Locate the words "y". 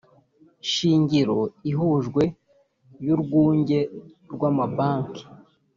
3.05-3.09